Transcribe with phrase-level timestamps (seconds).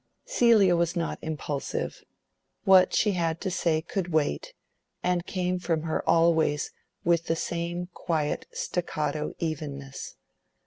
[0.25, 2.03] Celia was not impulsive:
[2.63, 4.55] what she had to say could wait,
[5.03, 6.71] and came from her always
[7.03, 10.15] with the same quiet staccato evenness.